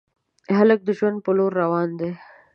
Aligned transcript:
هلک 0.57 0.79
د 0.85 0.89
ژوند 0.97 1.17
په 1.25 1.31
لور 1.37 1.51
روان 1.61 1.89
دی. 1.99 2.11